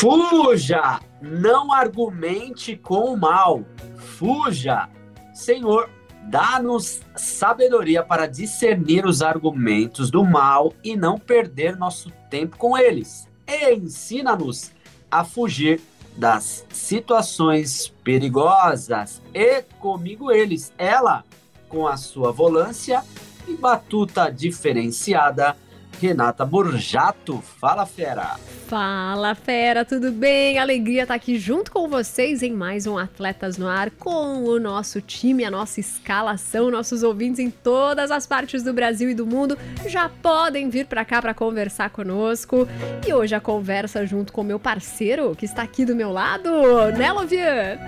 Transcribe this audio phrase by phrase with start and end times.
[0.00, 0.98] Fuja!
[1.20, 3.62] Não argumente com o mal.
[3.98, 4.88] Fuja!
[5.34, 5.90] Senhor,
[6.22, 13.28] dá-nos sabedoria para discernir os argumentos do mal e não perder nosso tempo com eles.
[13.46, 14.72] E ensina-nos
[15.10, 15.82] a fugir
[16.16, 19.20] das situações perigosas.
[19.34, 21.24] E comigo eles, ela,
[21.68, 23.04] com a sua volância
[23.46, 25.54] e batuta diferenciada,
[26.00, 27.42] Renata Borjato.
[27.60, 28.38] Fala, fera!
[28.66, 30.58] Fala, fera, tudo bem?
[30.58, 35.02] Alegria estar aqui junto com vocês em mais um Atletas no Ar com o nosso
[35.02, 39.58] time, a nossa escalação, nossos ouvintes em todas as partes do Brasil e do mundo
[39.86, 42.66] já podem vir para cá para conversar conosco.
[43.06, 46.50] E hoje a conversa junto com meu parceiro que está aqui do meu lado,
[46.96, 47.78] né, Lovian?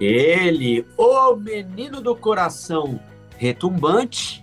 [0.00, 2.98] Ele, o menino do coração
[3.36, 4.41] retumbante,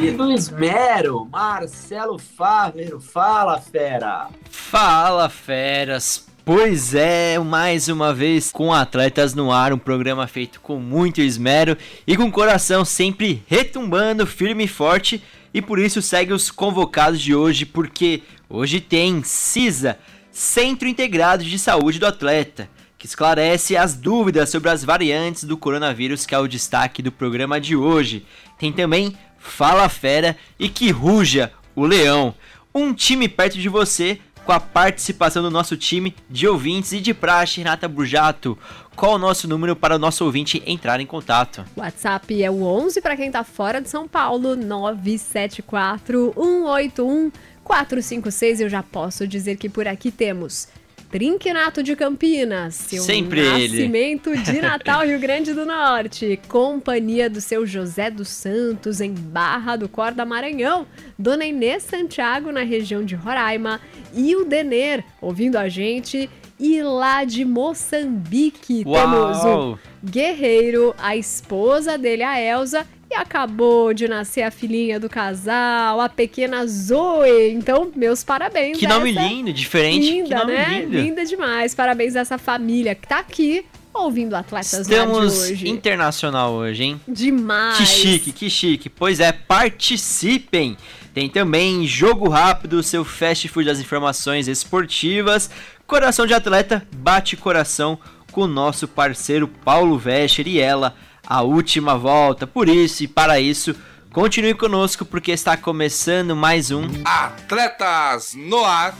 [0.00, 3.00] e do esmero, Marcelo Fávero.
[3.00, 4.28] Fala, fera!
[4.48, 6.24] Fala, feras!
[6.44, 11.76] Pois é, mais uma vez com Atletas no Ar, um programa feito com muito esmero
[12.06, 15.22] e com o coração sempre retumbando firme e forte.
[15.52, 19.98] E por isso segue os convocados de hoje, porque hoje tem CISA,
[20.30, 26.24] Centro Integrado de Saúde do Atleta, que esclarece as dúvidas sobre as variantes do coronavírus,
[26.24, 28.24] que é o destaque do programa de hoje.
[28.58, 32.34] Tem também Fala Fera e que ruja o Leão.
[32.74, 37.12] Um time perto de você com a participação do nosso time de ouvintes e de
[37.12, 38.56] praxe, Renata Burjato.
[38.96, 41.64] Qual o nosso número para o nosso ouvinte entrar em contato?
[41.76, 47.30] WhatsApp é o 11 para quem está fora de São Paulo, 974 181
[47.62, 48.60] 456.
[48.62, 50.66] Eu já posso dizer que por aqui temos
[51.10, 54.42] Trinquinato de Campinas, seu Sempre nascimento ele.
[54.42, 56.38] de Natal, Rio Grande do Norte.
[56.48, 60.86] Companhia do seu José dos Santos, em Barra do Corda Maranhão.
[61.18, 63.80] Dona Inês Santiago, na região de Roraima.
[64.14, 66.28] E o Denner, ouvindo a gente.
[66.60, 68.94] E lá de Moçambique Uau.
[68.94, 75.08] temos o Guerreiro, a esposa dele, a Elza, e acabou de nascer a filhinha do
[75.08, 77.50] casal, a pequena Zoe.
[77.52, 78.76] Então, meus parabéns.
[78.76, 80.10] Que nome lindo, diferente.
[80.10, 80.80] Linda, que nome né?
[80.80, 80.98] lindo.
[80.98, 81.74] Linda demais.
[81.74, 83.64] Parabéns a essa família que tá aqui
[83.94, 85.68] ouvindo Atletas Estamos hoje.
[85.68, 87.00] internacional hoje, hein?
[87.08, 87.78] Demais.
[87.78, 88.88] Que chique, que chique.
[88.88, 90.76] Pois é, participem.
[91.12, 95.50] Tem também Jogo Rápido, seu fast food das informações esportivas.
[95.86, 97.98] Coração de Atleta, bate coração
[98.30, 100.94] com o nosso parceiro Paulo Vescher e ela,
[101.26, 102.46] a última volta.
[102.46, 103.74] Por isso e para isso,
[104.12, 108.94] continue conosco porque está começando mais um Atletas no Ar.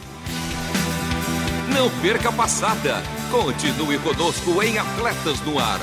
[1.74, 3.02] Não perca a passada.
[3.30, 5.80] Continue conosco em Atletas no Ar.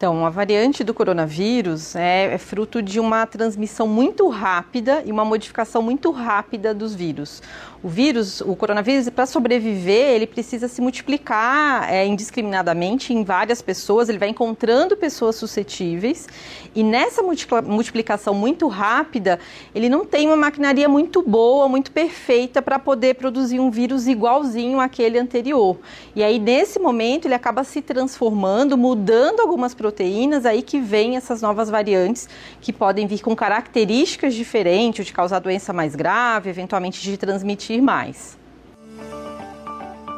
[0.05, 5.25] Então, a variante do coronavírus é, é, fruto de uma transmissão muito rápida e uma
[5.25, 7.41] modificação muito rápida dos vírus.
[7.85, 14.09] O vírus, o coronavírus, para sobreviver, ele precisa se multiplicar é, indiscriminadamente em várias pessoas,
[14.09, 16.27] ele vai encontrando pessoas suscetíveis
[16.75, 19.39] e nessa multiplicação muito rápida,
[19.75, 24.81] ele não tem uma maquinaria muito boa, muito perfeita para poder produzir um vírus igualzinho
[24.81, 25.77] àquele anterior.
[26.17, 31.43] E aí, nesse momento, ele acaba se transformando, mudando algumas proteínas, aí que vem essas
[31.43, 32.31] novas variantes
[32.63, 38.39] que podem vir com características diferentes, de causar doença mais grave, eventualmente de transmitir mais.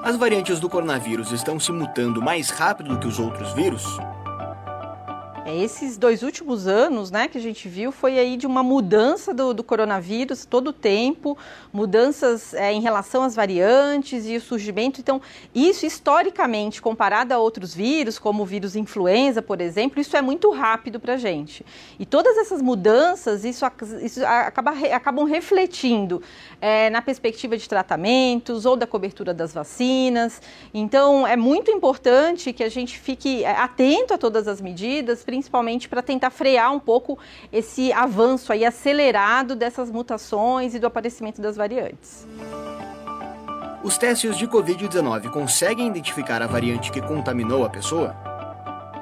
[0.03, 3.85] As variantes do coronavírus estão se mutando mais rápido do que os outros vírus?
[5.47, 9.33] É, esses dois últimos anos, né, que a gente viu, foi aí de uma mudança
[9.33, 11.39] do, do coronavírus todo o tempo,
[11.73, 15.01] mudanças é, em relação às variantes e o surgimento.
[15.01, 15.23] Então,
[15.55, 20.51] isso historicamente, comparado a outros vírus, como o vírus influenza, por exemplo, isso é muito
[20.51, 21.65] rápido para a gente.
[21.97, 23.65] E todas essas mudanças, isso,
[24.03, 26.21] isso acaba, acabam refletindo
[26.61, 30.43] é, na perspectiva de tratamentos ou da cobertura das vacinas.
[30.75, 35.36] Então, é muito importante que a gente fique é, atento a todas as medidas, principalmente
[35.89, 37.19] para tentar frear um pouco
[37.53, 42.27] esse avanço aí acelerado dessas mutações e do aparecimento das variantes.
[43.83, 48.17] Os testes de Covid-19 conseguem identificar a variante que contaminou a pessoa?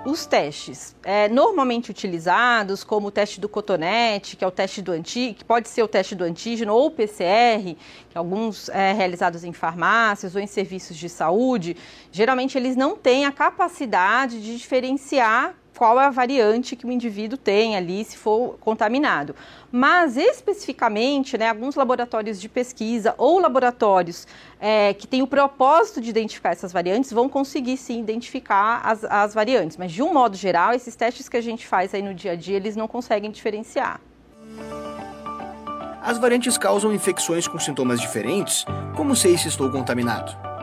[0.05, 4.93] Os testes é, normalmente utilizados, como o teste do cotonete, que é o teste do
[4.93, 7.75] antígeno, que pode ser o teste do antígeno, ou o PCR,
[8.11, 11.75] que alguns é, realizados em farmácias ou em serviços de saúde,
[12.13, 17.37] geralmente eles não têm a capacidade de diferenciar qual é a variante que o indivíduo
[17.37, 19.35] tem ali se for contaminado.
[19.71, 24.27] Mas especificamente, né, alguns laboratórios de pesquisa ou laboratórios
[24.61, 29.35] é, que têm o propósito de identificar essas variantes vão conseguir sim identificar as, as
[29.35, 29.77] variantes.
[29.77, 32.37] Mas de um modo geral, esses testes que a gente faz aí no dia a
[32.37, 34.01] dia, eles não conseguem diferenciar.
[36.01, 38.65] As variantes causam infecções com sintomas diferentes?
[38.95, 40.54] Como sei se estou contaminado?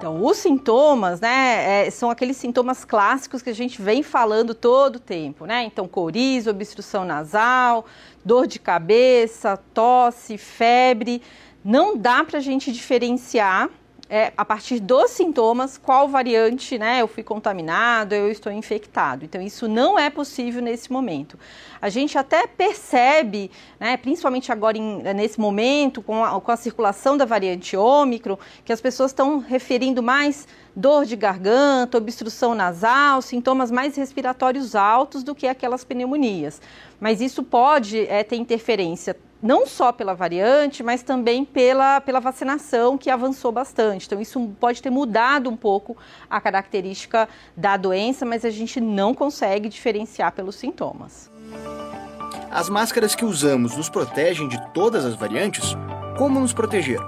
[0.00, 4.96] Então, os sintomas, né, é, são aqueles sintomas clássicos que a gente vem falando todo
[4.96, 5.62] o tempo, né?
[5.64, 7.84] Então, coriza, obstrução nasal,
[8.24, 11.20] dor de cabeça, tosse, febre.
[11.62, 13.68] Não dá para a gente diferenciar
[14.10, 19.24] é, a partir dos sintomas, qual variante, né, eu fui contaminado, eu estou infectado.
[19.24, 21.38] Então, isso não é possível nesse momento.
[21.80, 27.16] A gente até percebe, né, principalmente agora em, nesse momento, com a, com a circulação
[27.16, 33.70] da variante Ômicron, que as pessoas estão referindo mais dor de garganta, obstrução nasal, sintomas
[33.70, 36.60] mais respiratórios altos do que aquelas pneumonias.
[36.98, 42.98] Mas isso pode é, ter interferência não só pela variante, mas também pela, pela vacinação,
[42.98, 44.06] que avançou bastante.
[44.06, 45.96] Então, isso pode ter mudado um pouco
[46.28, 51.30] a característica da doença, mas a gente não consegue diferenciar pelos sintomas.
[52.50, 55.76] As máscaras que usamos nos protegem de todas as variantes?
[56.18, 56.98] Como nos proteger?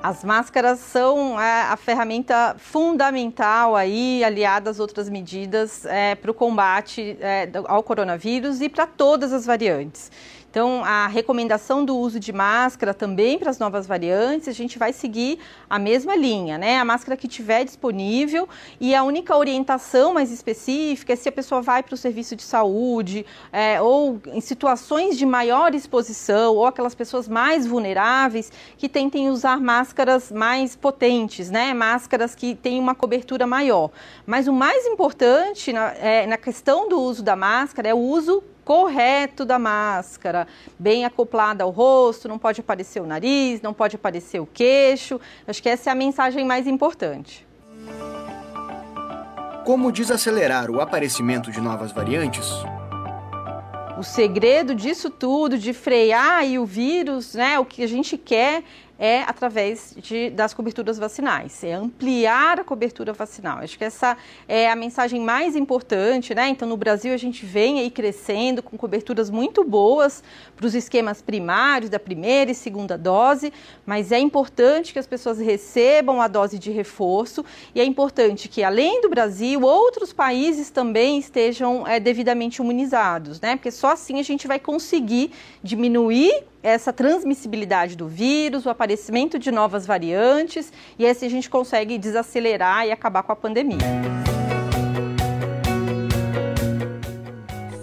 [0.00, 6.34] As máscaras são é, a ferramenta fundamental aí, aliada às outras medidas é, para o
[6.34, 10.12] combate é, ao coronavírus e para todas as variantes.
[10.54, 14.92] Então, a recomendação do uso de máscara também para as novas variantes, a gente vai
[14.92, 16.78] seguir a mesma linha, né?
[16.78, 18.48] A máscara que tiver disponível
[18.80, 22.44] e a única orientação mais específica é se a pessoa vai para o serviço de
[22.44, 29.30] saúde é, ou em situações de maior exposição ou aquelas pessoas mais vulneráveis que tentem
[29.30, 31.74] usar máscaras mais potentes, né?
[31.74, 33.90] Máscaras que têm uma cobertura maior.
[34.24, 38.40] Mas o mais importante na, é, na questão do uso da máscara é o uso
[38.64, 40.46] correto da máscara,
[40.78, 45.20] bem acoplada ao rosto, não pode aparecer o nariz, não pode aparecer o queixo.
[45.46, 47.46] Acho que essa é a mensagem mais importante.
[49.64, 52.46] Como desacelerar o aparecimento de novas variantes?
[53.96, 58.64] O segredo disso tudo, de frear o vírus, né, o que a gente quer
[58.98, 63.58] é através de, das coberturas vacinais, é ampliar a cobertura vacinal.
[63.58, 66.48] Acho que essa é a mensagem mais importante, né?
[66.48, 70.22] Então, no Brasil, a gente vem aí crescendo com coberturas muito boas
[70.56, 73.52] para os esquemas primários da primeira e segunda dose,
[73.84, 78.62] mas é importante que as pessoas recebam a dose de reforço e é importante que,
[78.62, 83.56] além do Brasil, outros países também estejam é, devidamente imunizados, né?
[83.56, 85.32] Porque só assim a gente vai conseguir
[85.62, 91.98] diminuir essa transmissibilidade do vírus, o aparecimento de novas variantes, e assim a gente consegue
[91.98, 93.76] desacelerar e acabar com a pandemia.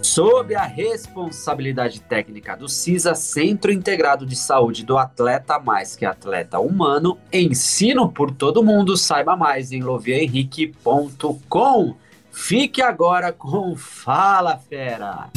[0.01, 6.57] Sob a responsabilidade técnica do CISA, Centro Integrado de Saúde do Atleta Mais que Atleta
[6.59, 8.97] Humano, ensino por todo mundo.
[8.97, 11.95] Saiba mais em loviahenrique.com.
[12.31, 15.29] Fique agora com Fala Fera.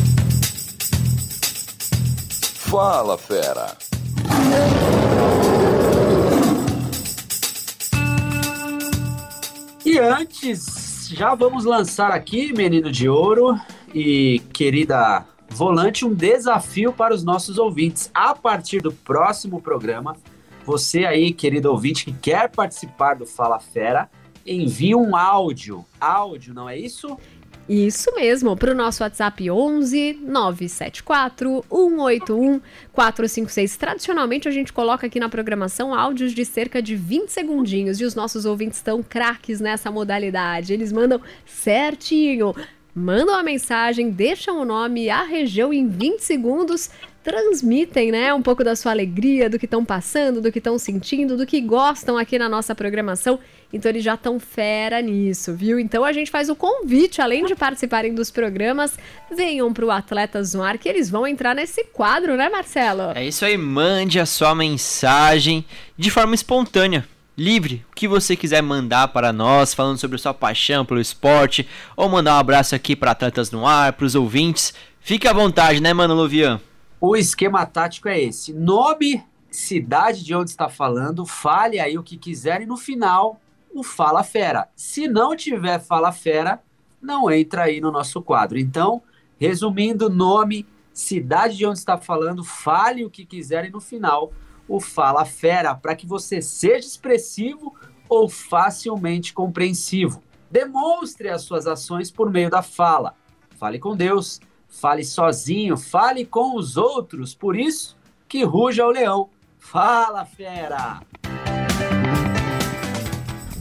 [2.75, 3.77] Fala Fera.
[9.87, 13.57] E antes, já vamos lançar aqui, menino de ouro
[13.95, 18.11] e querida volante, um desafio para os nossos ouvintes.
[18.13, 20.17] A partir do próximo programa,
[20.67, 24.11] você aí, querido ouvinte, que quer participar do Fala Fera,
[24.45, 25.85] envie um áudio.
[26.01, 27.17] Áudio, não é isso?
[27.69, 32.61] Isso mesmo, para o nosso WhatsApp 11 974 181
[32.93, 33.77] 456.
[33.79, 38.15] Tradicionalmente a gente coloca aqui na programação áudios de cerca de 20 segundinhos e os
[38.15, 40.75] nossos ouvintes estão craques nessa modalidade.
[40.75, 42.55] Eles mandam certinho.
[42.95, 46.89] Mandam a mensagem, deixam o nome e a região em 20 segundos
[47.25, 51.37] transmitem, né, um pouco da sua alegria, do que estão passando, do que estão sentindo,
[51.37, 53.41] do que gostam aqui na nossa programação.
[53.73, 55.81] Então eles já estão fera nisso, viu?
[55.81, 58.97] Então a gente faz o convite, além de participarem dos programas,
[59.35, 63.11] venham para o Atletas no Ar, que eles vão entrar nesse quadro, né, Marcelo?
[63.17, 65.65] É isso aí, mande a sua mensagem
[65.99, 67.05] de forma espontânea
[67.37, 72.09] livre, o que você quiser mandar para nós, falando sobre sua paixão pelo esporte, ou
[72.09, 74.73] mandar um abraço aqui para Atletas no Ar, para os ouvintes.
[75.01, 76.61] Fique à vontade, né, Mano Luvian?
[77.01, 82.17] O esquema tático é esse: nome, cidade de onde está falando, fale aí o que
[82.17, 83.41] quiser e no final
[83.75, 84.69] o Fala Fera.
[84.77, 86.63] Se não tiver Fala Fera,
[87.03, 88.59] não entra aí no nosso quadro.
[88.59, 89.03] Então,
[89.39, 94.33] resumindo, nome, cidade de onde está falando, fale o que quiser e no final
[94.69, 97.75] o Fala Fera, para que você seja expressivo
[98.09, 100.23] ou facilmente compreensivo.
[100.51, 103.15] Demonstre as suas ações por meio da fala.
[103.57, 104.41] Fale com Deus
[104.75, 107.97] Fale sozinho, fale com os outros, por isso
[108.29, 109.31] que ruja o leão.
[109.57, 111.01] Fala, fera!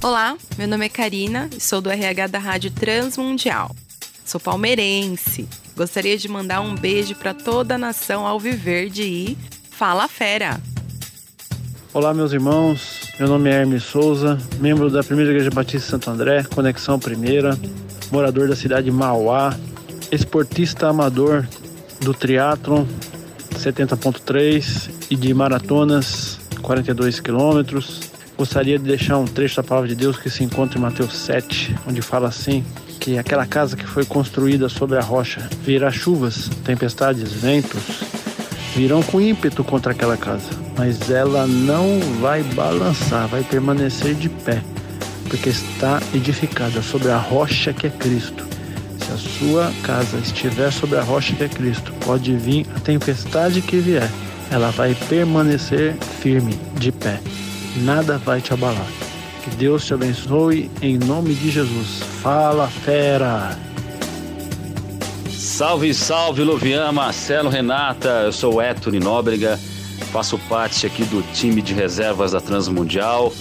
[0.04, 3.74] Olá, meu nome é Karina e sou do RH da Rádio Transmundial.
[4.26, 5.48] Sou palmeirense.
[5.78, 9.38] Gostaria de mandar um beijo para toda a nação Alviverde e
[9.70, 10.73] Fala Fera!
[11.94, 13.02] Olá, meus irmãos.
[13.20, 17.56] Meu nome é Hermes Souza, membro da Primeira Igreja Batista Santo André, Conexão Primeira,
[18.12, 19.56] morador da cidade de Mauá,
[20.12, 21.48] esportista amador
[22.00, 22.86] do triatlon
[23.60, 28.10] 70.3 e de maratonas 42 quilômetros.
[28.36, 31.76] Gostaria de deixar um trecho da palavra de Deus que se encontra em Mateus 7,
[31.88, 32.66] onde fala assim:
[33.00, 38.03] que aquela casa que foi construída sobre a rocha virá chuvas, tempestades, ventos,
[38.76, 44.62] virão com ímpeto contra aquela casa, mas ela não vai balançar, vai permanecer de pé,
[45.30, 48.54] porque está edificada sobre a rocha que é Cristo
[49.14, 53.78] a sua casa estiver sobre a rocha que é Cristo, pode vir a tempestade que
[53.78, 54.10] vier,
[54.50, 57.20] ela vai permanecer firme, de pé.
[57.84, 58.88] Nada vai te abalar.
[59.44, 62.02] Que Deus te abençoe em nome de Jesus.
[62.22, 63.73] Fala, fera!
[65.54, 68.24] Salve, salve, Luvian, Marcelo, Renata.
[68.26, 69.60] Eu sou o Héctor Nóbrega,
[70.12, 73.32] faço parte aqui do time de reservas da Transmundial.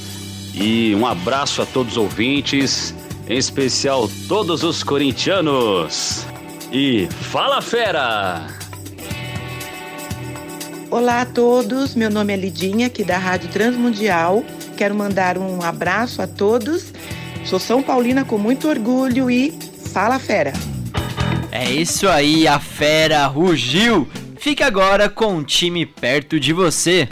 [0.53, 2.95] E um abraço a todos os ouvintes
[3.27, 6.27] em especial todos os corintianos.
[6.71, 8.47] E fala fera!
[10.91, 14.45] Olá a todos, meu nome é Lidinha, aqui da Rádio Transmundial.
[14.77, 16.93] Quero mandar um abraço a todos.
[17.47, 19.51] Sou São Paulina com muito orgulho e
[19.95, 20.53] fala fera!
[21.65, 24.09] É isso aí, a fera rugiu!
[24.37, 27.09] Fique agora com um time perto de você.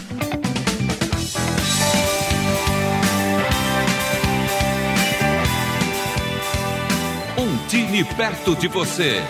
[7.69, 9.23] time perto de você.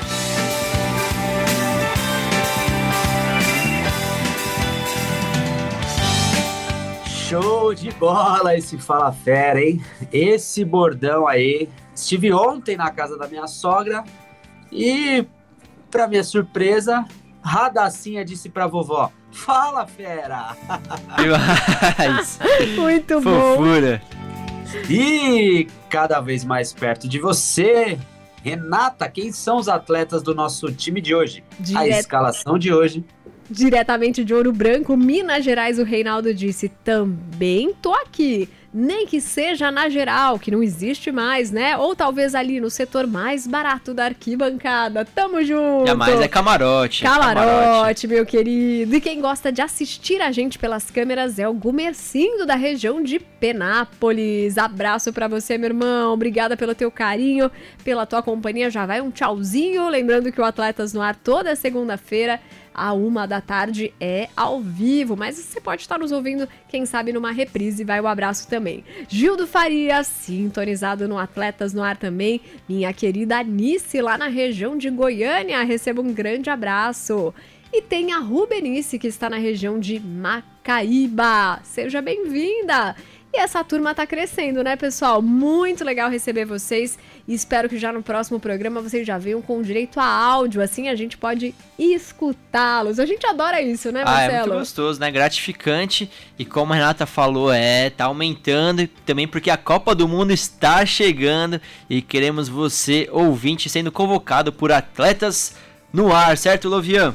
[7.28, 9.84] Show de bola esse Fala Fera, hein?
[10.10, 11.68] Esse bordão aí.
[11.94, 14.02] Estive ontem na casa da minha sogra
[14.72, 15.26] e,
[15.90, 17.04] para minha surpresa,
[17.42, 20.56] Radacinha disse pra vovó: Fala, fera!
[22.76, 23.56] Muito bom!
[23.56, 24.02] Fofura!
[24.88, 27.98] E cada vez mais perto de você,
[28.42, 31.44] Renata, quem são os atletas do nosso time de hoje?
[31.74, 33.04] A escalação de hoje.
[33.50, 38.48] Diretamente de Ouro Branco, Minas Gerais, o Reinaldo disse: também tô aqui.
[38.72, 41.76] Nem que seja na geral, que não existe mais, né?
[41.76, 45.04] Ou talvez ali no setor mais barato da arquibancada.
[45.04, 45.86] Tamo junto!
[45.86, 47.02] E a mais é camarote.
[47.02, 48.94] Camarote, camarote, meu querido.
[48.94, 53.18] E quem gosta de assistir a gente pelas câmeras é o Gumercindo da região de
[53.18, 54.56] Penápolis.
[54.56, 56.12] Abraço para você, meu irmão.
[56.12, 57.50] Obrigada pelo teu carinho,
[57.82, 58.70] pela tua companhia.
[58.70, 59.88] Já vai um tchauzinho.
[59.88, 62.40] Lembrando que o Atletas no Ar toda segunda-feira
[62.80, 67.12] a uma da tarde é ao vivo, mas você pode estar nos ouvindo, quem sabe,
[67.12, 67.84] numa reprise.
[67.84, 68.82] Vai o abraço também.
[69.06, 72.40] Gildo Faria, sintonizado no Atletas no Ar também.
[72.66, 75.62] Minha querida Anice, lá na região de Goiânia.
[75.62, 77.34] Receba um grande abraço.
[77.70, 81.60] E tem a Rubenice, que está na região de Macaíba.
[81.62, 82.96] Seja bem-vinda!
[83.32, 85.22] E essa turma tá crescendo, né, pessoal?
[85.22, 89.62] Muito legal receber vocês e espero que já no próximo programa vocês já venham com
[89.62, 92.98] direito a áudio, assim a gente pode escutá-los.
[92.98, 94.32] A gente adora isso, né, Marcelo?
[94.32, 95.12] Ah, é muito gostoso, né?
[95.12, 100.32] Gratificante e como a Renata falou, é, tá aumentando também porque a Copa do Mundo
[100.32, 105.54] está chegando e queremos você, ouvinte, sendo convocado por atletas
[105.92, 107.14] no ar, certo, Lovian?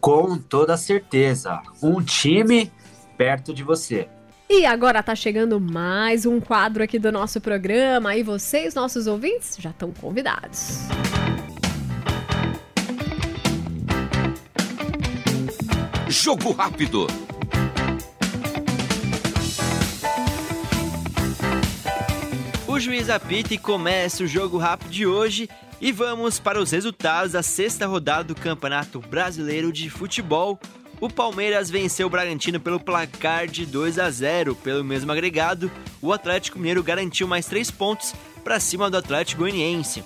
[0.00, 1.60] Com toda certeza.
[1.82, 2.72] Um time
[3.18, 4.08] perto de você.
[4.52, 9.56] E agora tá chegando mais um quadro aqui do nosso programa e vocês, nossos ouvintes,
[9.56, 10.80] já estão convidados.
[16.08, 17.06] Jogo rápido.
[22.66, 25.48] O juiz apita e começa o jogo rápido de hoje
[25.80, 30.58] e vamos para os resultados da sexta rodada do Campeonato Brasileiro de Futebol
[31.00, 34.54] o Palmeiras venceu o Bragantino pelo placar de 2 a 0.
[34.54, 35.70] Pelo mesmo agregado,
[36.02, 38.14] o Atlético Mineiro garantiu mais 3 pontos
[38.44, 40.04] para cima do Atlético Goianiense.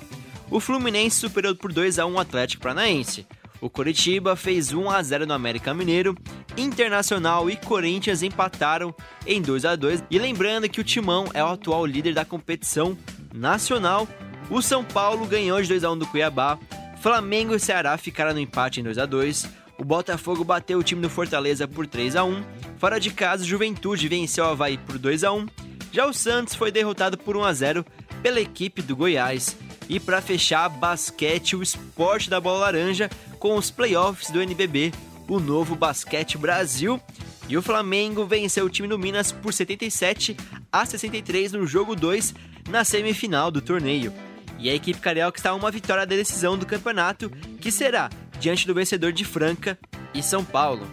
[0.51, 3.27] O Fluminense superou por 2 a 1 o Atlético Paranaense.
[3.61, 6.15] O Coritiba fez 1 a 0 no América Mineiro.
[6.57, 8.95] Internacional e Corinthians empataram
[9.27, 10.05] em 2 a 2.
[10.09, 12.97] E lembrando que o Timão é o atual líder da competição
[13.33, 14.07] nacional.
[14.49, 16.59] O São Paulo ganhou de 2 a 1 do Cuiabá.
[17.01, 21.03] Flamengo e Ceará ficaram no empate em 2 a 2 o Botafogo bateu o time
[21.03, 22.43] do Fortaleza por 3 a 1
[22.79, 25.47] Fora de casa, Juventude venceu o Havaí por 2 a 1
[25.93, 27.87] Já o Santos foi derrotado por 1 a 0
[28.23, 29.55] pela equipe do Goiás.
[29.87, 34.91] E para fechar, basquete, o esporte da bola laranja com os playoffs do NBB,
[35.29, 36.99] o novo Basquete Brasil.
[37.47, 40.35] E o Flamengo venceu o time do Minas por 77
[40.73, 42.35] a 63 no jogo 2
[42.71, 44.11] na semifinal do torneio.
[44.59, 47.29] E a equipe carioca está a uma vitória da decisão do campeonato,
[47.61, 48.09] que será
[48.41, 49.79] diante do vencedor de Franca
[50.13, 50.87] e São Paulo.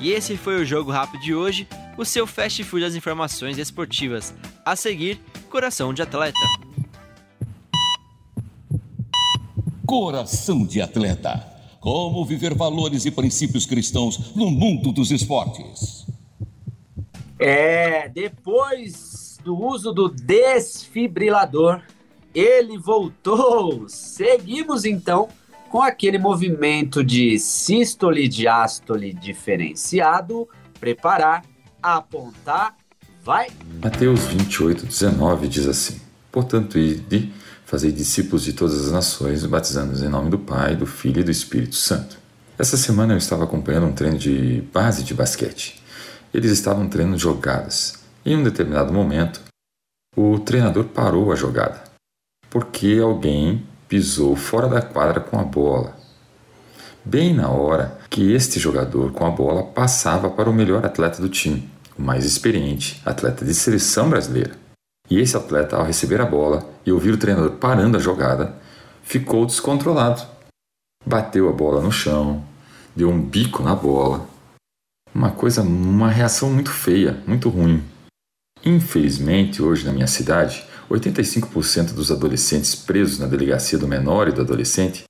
[0.00, 4.34] E esse foi o jogo rápido de hoje, o seu fast food das informações esportivas.
[4.64, 6.38] A seguir, Coração de Atleta.
[9.86, 11.52] Coração de Atleta.
[11.80, 16.06] Como viver valores e princípios cristãos no mundo dos esportes.
[17.38, 21.82] É, depois do uso do desfibrilador,
[22.34, 23.88] ele voltou.
[23.88, 25.28] Seguimos então
[25.68, 30.48] com aquele movimento de sístole diástole diferenciado,
[30.78, 31.44] preparar,
[31.82, 32.76] apontar,
[33.22, 33.48] vai.
[33.82, 36.00] Mateus 28, 19 diz assim:
[36.30, 37.32] Portanto, ide,
[37.64, 41.30] fazei discípulos de todas as nações, batizando-os em nome do Pai, do Filho e do
[41.30, 42.18] Espírito Santo.
[42.58, 45.82] Essa semana eu estava acompanhando um treino de base de basquete.
[46.32, 47.94] Eles estavam treinando jogadas.
[48.24, 49.40] Em um determinado momento,
[50.16, 51.82] o treinador parou a jogada,
[52.48, 55.96] porque alguém pisou fora da quadra com a bola.
[57.04, 61.28] Bem na hora que este jogador com a bola passava para o melhor atleta do
[61.28, 61.68] time,
[61.98, 64.52] o mais experiente, atleta de seleção brasileira.
[65.10, 68.56] E esse atleta, ao receber a bola e ouvir o treinador parando a jogada,
[69.02, 70.22] ficou descontrolado.
[71.04, 72.42] Bateu a bola no chão,
[72.96, 74.26] deu um bico na bola.
[75.14, 77.84] Uma coisa, uma reação muito feia, muito ruim.
[78.64, 84.40] Infelizmente, hoje na minha cidade, 85% dos adolescentes presos na delegacia do menor e do
[84.40, 85.04] adolescente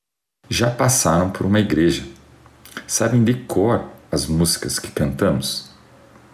[0.49, 2.05] já passaram por uma igreja.
[2.87, 5.71] Sabem de cor as músicas que cantamos.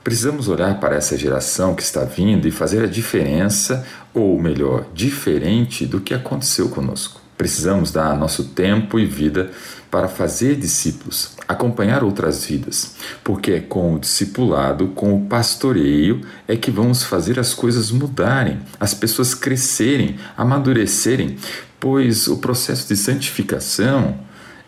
[0.03, 5.85] Precisamos olhar para essa geração que está vindo e fazer a diferença, ou melhor, diferente
[5.87, 7.21] do que aconteceu conosco.
[7.37, 9.51] Precisamos dar nosso tempo e vida
[9.91, 16.57] para fazer discípulos, acompanhar outras vidas, porque é com o discipulado, com o pastoreio, é
[16.57, 21.37] que vamos fazer as coisas mudarem, as pessoas crescerem, amadurecerem,
[21.81, 24.19] pois o processo de santificação,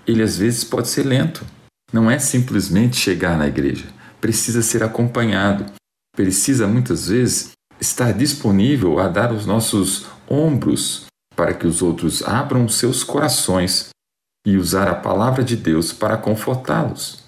[0.06, 1.44] ele às vezes pode ser lento.
[1.92, 3.84] Não é simplesmente chegar na igreja,
[4.20, 5.66] precisa ser acompanhado,
[6.16, 11.06] precisa muitas vezes estar disponível a dar os nossos ombros
[11.36, 13.92] para que os outros abram seus corações
[14.44, 17.22] e usar a palavra de Deus para confortá-los.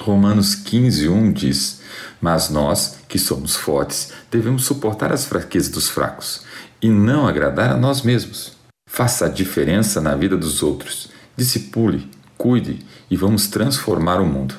[0.00, 1.82] Romanos 15, 1 diz:
[2.20, 6.44] Mas nós, que somos fortes, devemos suportar as fraquezas dos fracos
[6.80, 8.56] e não agradar a nós mesmos.
[8.88, 11.10] Faça a diferença na vida dos outros.
[11.36, 14.54] Discipule, cuide e vamos transformar o mundo.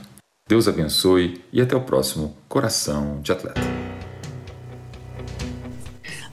[0.48, 3.62] Deus abençoe e até o próximo Coração de Atleta.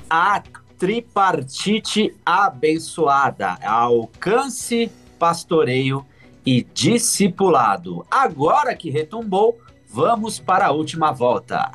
[0.08, 0.42] A
[0.78, 3.58] tripartite abençoada.
[3.62, 6.06] Alcance, pastoreio
[6.46, 8.06] e discipulado.
[8.10, 11.70] Agora que retumbou, vamos para a última volta.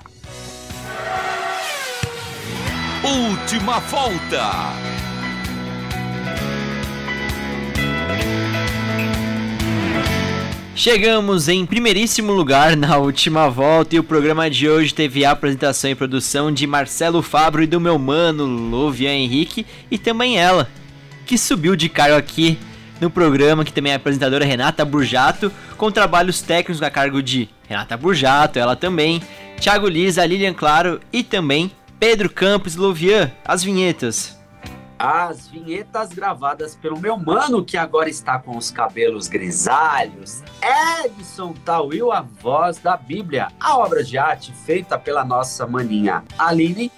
[3.04, 4.94] Última volta.
[10.76, 15.92] Chegamos em primeiríssimo lugar na última volta e o programa de hoje teve a apresentação
[15.92, 20.68] e produção de Marcelo Fabro e do meu mano Lovian Henrique e também ela,
[21.26, 22.58] que subiu de cargo aqui
[23.04, 27.98] no programa, que também é apresentadora Renata Burjato, com trabalhos técnicos a cargo de Renata
[27.98, 29.22] Burjato, ela também,
[29.60, 34.40] Thiago Lisa, Lilian Claro e também Pedro Campos Lovian, as vinhetas.
[34.98, 40.42] As vinhetas gravadas pelo meu mano, que agora está com os cabelos grisalhos,
[41.06, 46.90] Edson Tawil, a voz da Bíblia, a obra de arte feita pela nossa maninha Aline,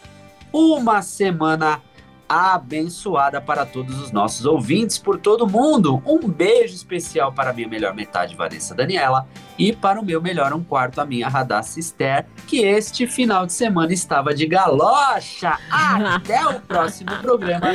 [0.54, 1.82] uma semana
[2.28, 6.02] abençoada para todos os nossos ouvintes por todo mundo.
[6.06, 10.54] Um beijo especial para a minha melhor metade, Vanessa Daniela, e para o meu melhor
[10.54, 15.58] um quarto, a minha Radassa Esther, que este final de semana estava de galocha.
[15.70, 17.68] Até o próximo programa,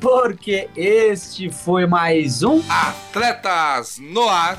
[0.00, 4.58] porque este foi mais um Atletas no Ar.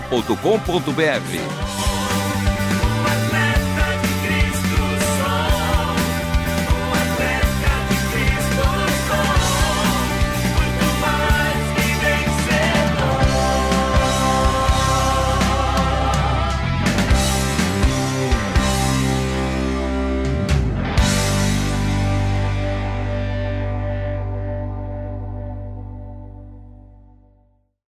[0.00, 2.01] transmundial.com.br.